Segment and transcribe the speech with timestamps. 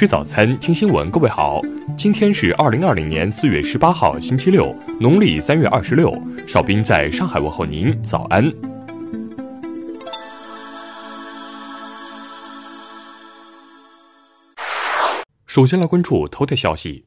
[0.00, 1.10] 吃早餐，听新闻。
[1.10, 1.60] 各位好，
[1.94, 6.10] 今天是二零二零年四月十八号，星期六，农历三月二十六。
[6.48, 8.50] 邵兵在上海问候您，早安。
[15.44, 17.04] 首先来关注头条消息。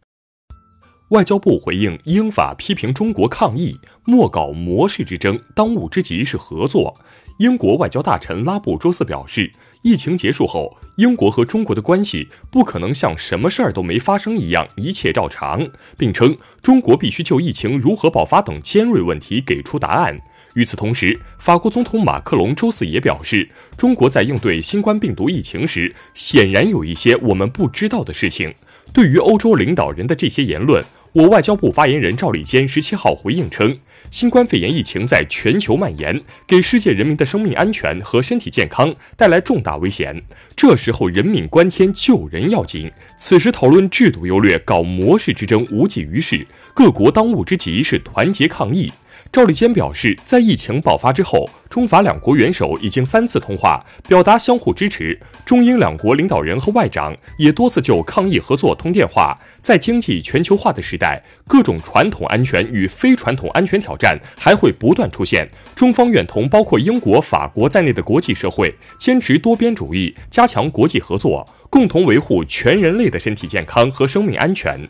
[1.10, 3.76] 外交部回应英法批评中国抗疫，
[4.06, 6.96] 莫搞模式之争，当务之急是合作。
[7.38, 9.52] 英国外交大臣拉布周四表示，
[9.82, 20.20] 疫情结束后，英国和中国的关系不可能像什么事儿都没发生一样一切照常，并称中国必须就疫情如何爆发等尖锐问题给出答案。
[20.54, 28.54] 与此同时，法国总统马克龙周四也表示，中国在应对新冠病毒疫情时，显然有一些我们不知道的事情。
[28.94, 33.76] 对于欧洲领导人的这些言论，我外交部发言人赵立坚十七号回应称。
[34.14, 40.16] 新冠肺炎疫情在全球蔓延，给世界人民的生命安全和身体健康带来重大危险。
[40.56, 42.92] 这时候人命关天，救人要紧。
[43.18, 46.46] 此时讨论制度优劣、搞模式之争无济于事。
[46.76, 48.94] 各国当务之急是团结抗疫。
[49.34, 55.20] 赵立坚表示，在疫情爆发之后，中法两国元首已经三次通话，表达相互支持。
[55.44, 59.36] 中英两国领导人和外长也多次就抗疫合作通电话。
[59.64, 65.50] 在经济全球化的时代，各种传统安全与非传统安全挑战还会不断出现。
[65.74, 74.88] 中方愿同包括英国、法国在内的国际社会，坚持多边主义，加强国际合作，共同维护全人类的身体健康和生命安全。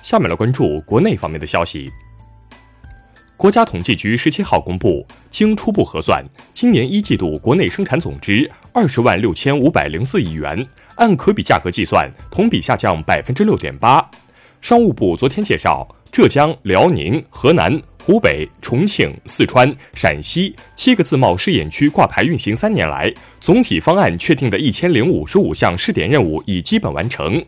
[0.00, 1.90] 下面来关注国内方面的消息。
[3.38, 14.04] 国家统计局十七号公布，经初步核算，今年一季度国内生产总值二十万六千五百零四亿元，按可比价格计算，同比下降百分之六点八。
[14.60, 23.08] 商务部昨天介绍，浙江、辽宁、河南、湖北、重庆、四川、陕西七个自贸试验区挂牌运行三年来，
[23.38, 27.40] 总体方案确定的一千零五十五项试点任务已基本完成。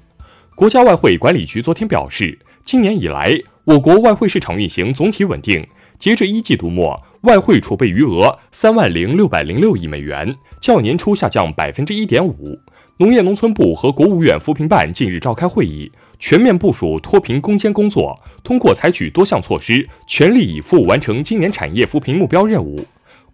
[0.54, 5.66] 国家外汇管理局昨天表示，今年以来，我国外汇市场运行总体稳定。
[6.00, 12.58] 截至一季度末，外汇储备余额三万零六百零六亿美元，较年初下降百分之一点五。
[12.96, 22.82] 农业农村部和国务院扶贫办近日召开会议，全面部署脱贫攻坚工作，通过采取多项措施，全力以赴完成今年产业扶贫目标任务。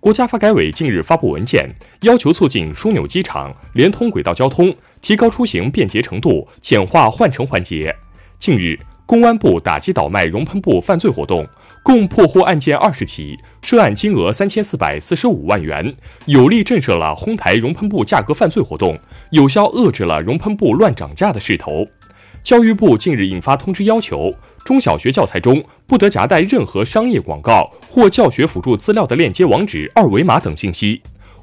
[0.00, 7.94] 国家发改委近日发布文件，要求促进枢纽机场联通轨道交通，提高出行便捷程度，简化换乘环节。
[8.40, 11.46] 近日，公安部打击倒卖熔喷布犯罪活动。
[11.86, 18.98] 共破获案件二十起，涉案金额三千四百四十五万元，有力震慑了哄抬熔喷布价格犯罪活动，
[19.30, 21.86] 有效遏制了熔喷布乱涨价的势头。
[22.42, 31.00] 教育部近日印发通知，要求中小学教材中不得夹带任何商业广告或教学辅助资料的链接网址、二维码等信息。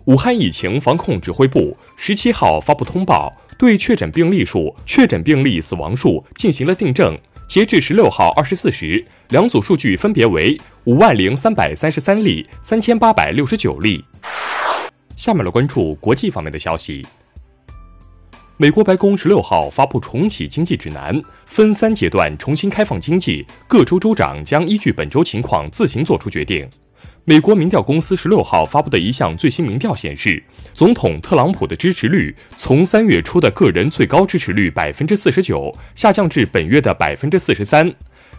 [0.08, 7.18] 武汉疫情防控指挥部十七号发布通报，对确诊病例数、确诊病例死亡数进行了订正。
[7.48, 14.04] 截至十六号二十四时，两组数据分别为五万零三百三十三例、三千八百六十九例。
[15.16, 17.06] 下面来关注国际方面的消息。
[18.58, 26.68] 美国白宫十六号发布重启经济指南，分三阶段重新开放经济，各州州长将依据本州情况自行做出决定。
[27.26, 37.90] 美国民调公司十六号发布的一项最新民调显示，总统特朗普的支持率从三月初的个人最高支持率百分之四十九下降至本月的百分之四十三。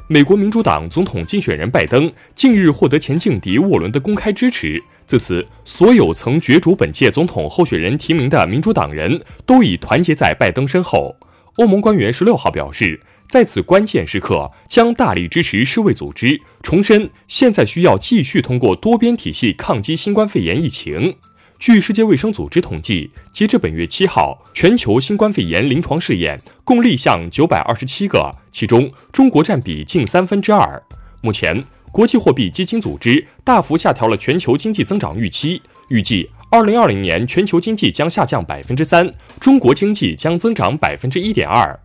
[0.06, 11.16] 美国民主党总统竞选人拜登近日获得前劲敌沃伦的公开支持，自此，所有曾角逐本届总统候选人提名的民主党人都已团结在拜登身后。
[11.56, 13.01] 欧盟官员十六号表示。
[13.28, 21.16] 在此关键时刻，将大力支持世卫组织，重申现在需要继续通过多边体系抗击新冠肺炎疫情。
[21.58, 30.80] 据世界卫生组织统计，截至本月七号，全球新冠肺炎临床试验共立项九百二十七个，其中中国占比近三分之二。
[31.22, 39.10] 目前，国际货币基金组织大幅下调了全球经济增长预期，预计二零二零年全球经济将下降百分之三，
[39.41, 41.80] 中国经济将增长百分之一点二。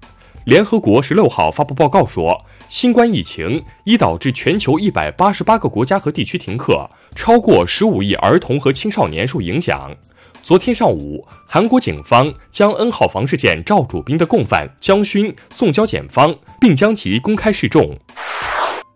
[0.49, 9.95] 联合国十六号发布报告说，新冠疫情已导致全球一百八十八个国家和地区停课，超过十五亿儿童和青少年受影响。
[10.41, 17.95] 昨天上午，韩国警方将 N 号房事件赵主斌的共犯姜勋送交检方，并将其公开示众。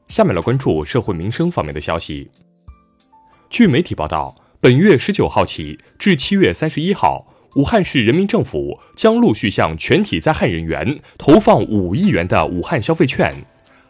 [0.07, 2.31] 下面来关注社会民生方面的消息。
[3.51, 7.27] 据媒体报道，本月十九号起至七月三十一号。
[7.55, 13.31] 武汉市人民政府将陆续向全体在汉人员投放五亿元的武汉消费券。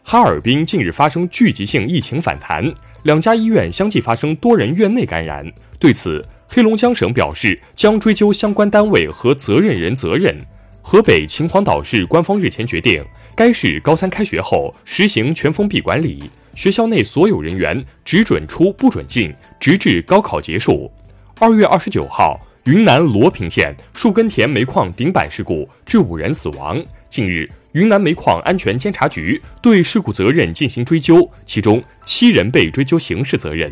[0.02, 2.70] 哈尔滨近日发生聚集性疫情反弹，
[3.04, 5.50] 两家医院相继发生多人院内感染。
[5.78, 10.36] 对此，黑龙江省表示将追究相关单位和责任人责任。
[10.82, 13.02] 河北秦皇岛市官方日前决定，
[13.34, 16.24] 该市高三开学后实行全封闭管理，
[16.54, 20.92] 学校内所有人员只准出不准进，直至高考结束。
[21.40, 26.82] 二月二十九号，云南罗平县树根田煤矿顶板事故致五人死亡。
[27.10, 33.70] 近日，云南煤矿安全监察局对事故责任进行追究，其中七人被追究刑事责任。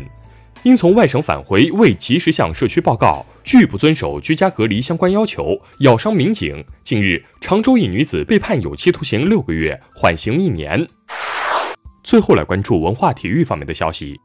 [0.61, 6.63] 因从外省返回未及时向社区报告，拒不遵守居家隔离相关要求，咬伤民警。
[6.83, 10.85] 近日，常州一女子被判有期徒刑六个月，缓刑一年。
[12.03, 14.15] 最后来关注文化体育方面的消息。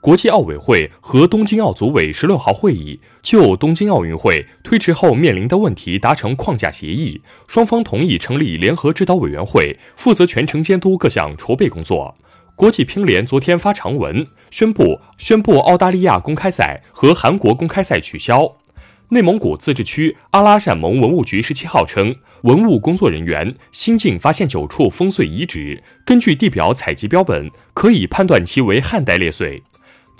[0.00, 12.16] 国际奥委会和东京奥组委十六号会议就东京奥运会推迟后面临的问题达成框架协议，双方同意成立联合指导委员会，负责全程监督各项筹备工作。
[12.56, 18.56] 国际乒联昨天发长文宣布，宣布澳大利亚公开赛和韩国公开赛取消。
[19.10, 22.14] 内蒙古自治区阿拉善盟文物局十七号称，
[22.44, 29.60] 文物工作人员新近发现九处烽燧遗址，根据地表采集标本，可以判断其为汉代裂燧。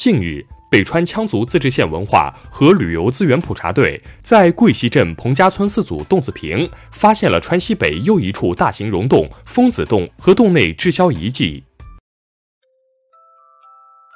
[0.03, 11.63] 近日，北川羌族自治县文化和旅游资源普查队在桂溪镇彭家村四组洞子坪发现了川西北又一处大型溶洞——疯子洞和洞内滞销遗迹。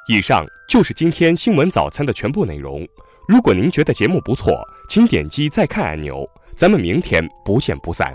[0.09, 2.89] 以上就是今天新闻早餐的全部内容。
[3.29, 4.59] 如果您觉得节目不错，
[4.89, 6.27] 请点击再看按钮。
[6.57, 8.11] 咱们明天不见不散。